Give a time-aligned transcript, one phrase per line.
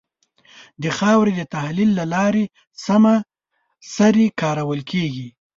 [0.83, 2.45] د خاورې د تحلیل له لارې
[2.85, 3.15] سمه
[3.95, 5.27] سري کارول کېږي.